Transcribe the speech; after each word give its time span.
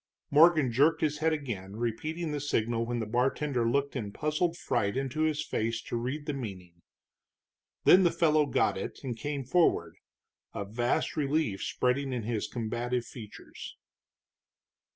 Morgan 0.31 0.71
jerked 0.71 1.01
his 1.01 1.19
head 1.19 1.31
again, 1.31 1.75
repeating 1.75 2.31
the 2.31 2.39
signal 2.39 2.87
when 2.87 2.97
the 2.97 3.05
bartender 3.05 3.69
looked 3.69 3.95
in 3.95 4.11
puzzled 4.11 4.57
fright 4.57 4.97
into 4.97 5.21
his 5.21 5.45
face 5.45 5.79
to 5.83 5.95
read 5.95 6.25
the 6.25 6.33
meaning. 6.33 6.81
Then 7.83 8.01
the 8.01 8.09
fellow 8.09 8.47
got 8.47 8.79
it, 8.79 8.97
and 9.03 9.15
came 9.15 9.43
forward, 9.43 9.97
a 10.55 10.65
vast 10.65 11.15
relief 11.15 11.61
spreading 11.61 12.13
in 12.13 12.23
his 12.23 12.47
combative 12.47 13.05
features. 13.05 13.77